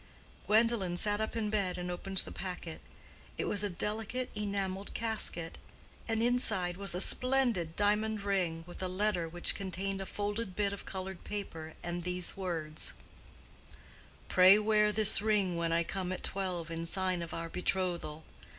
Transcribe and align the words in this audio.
Gwendolen 0.47 0.97
sat 0.97 1.21
up 1.21 1.35
in 1.35 1.51
bed 1.51 1.77
and 1.77 1.91
opened 1.91 2.17
the 2.17 2.31
packet. 2.31 2.81
It 3.37 3.45
was 3.45 3.63
a 3.63 3.69
delicate 3.69 4.31
enameled 4.33 4.95
casket, 4.95 5.59
and 6.07 6.23
inside 6.23 6.75
was 6.75 6.95
a 6.95 6.99
splendid 7.01 7.75
diamond 7.75 8.23
ring 8.23 8.63
with 8.65 8.81
a 8.81 8.87
letter 8.87 9.29
which 9.29 9.53
contained 9.53 10.01
a 10.01 10.07
folded 10.07 10.55
bit 10.55 10.73
of 10.73 10.85
colored 10.87 11.23
paper 11.23 11.75
and 11.83 12.01
these 12.03 12.35
words: 12.35 12.93
Pray 14.27 14.57
wear 14.57 14.91
this 14.91 15.21
ring 15.21 15.55
when 15.55 15.71
I 15.71 15.83
come 15.83 16.11
at 16.11 16.23
twelve 16.23 16.71
in 16.71 16.87
sign 16.87 17.21
of 17.21 17.31
our 17.31 17.47
betrothal. 17.47 18.23